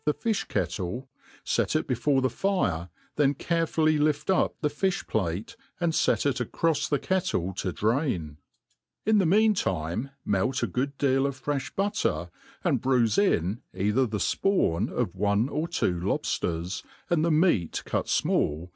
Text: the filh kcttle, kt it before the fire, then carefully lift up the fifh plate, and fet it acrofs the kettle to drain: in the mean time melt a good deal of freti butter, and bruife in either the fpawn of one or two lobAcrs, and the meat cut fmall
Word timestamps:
the 0.03 0.15
filh 0.15 0.47
kcttle, 0.47 1.05
kt 1.45 1.75
it 1.75 1.85
before 1.85 2.23
the 2.23 2.29
fire, 2.31 2.89
then 3.17 3.35
carefully 3.35 3.99
lift 3.99 4.31
up 4.31 4.55
the 4.61 4.67
fifh 4.67 5.05
plate, 5.05 5.55
and 5.79 5.93
fet 5.93 6.25
it 6.25 6.37
acrofs 6.37 6.89
the 6.89 6.97
kettle 6.97 7.53
to 7.53 7.71
drain: 7.71 8.37
in 9.05 9.19
the 9.19 9.27
mean 9.27 9.53
time 9.53 10.09
melt 10.25 10.63
a 10.63 10.65
good 10.65 10.97
deal 10.97 11.27
of 11.27 11.39
freti 11.39 11.75
butter, 11.75 12.31
and 12.63 12.81
bruife 12.81 13.15
in 13.19 13.61
either 13.75 14.07
the 14.07 14.17
fpawn 14.17 14.91
of 14.91 15.13
one 15.13 15.47
or 15.47 15.67
two 15.67 15.99
lobAcrs, 15.99 16.81
and 17.07 17.23
the 17.23 17.29
meat 17.29 17.83
cut 17.85 18.07
fmall 18.07 18.69